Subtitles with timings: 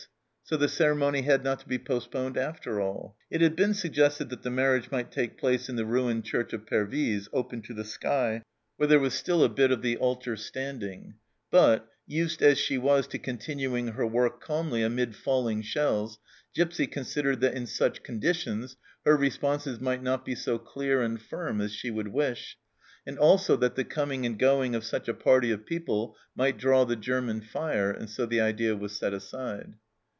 [0.43, 3.15] So the ceremony had not to be postponed, after all!
[3.29, 6.65] It had been suggested that the marriage might take place in the ruined church of
[6.65, 8.43] Pervyse, open to the sky,
[8.75, 11.13] where there was still a bit of the altar standing,
[11.51, 16.19] but, used as she was to continuing her work calmly amid falling shells,
[16.53, 18.75] Gipsy considered that in such conditions
[19.05, 22.57] her responses might not be so clear and firm as she would wish,
[23.07, 26.83] and also that the coming and going of such a party of people might draw
[26.83, 29.75] the German fire, arid so the idea was set aside.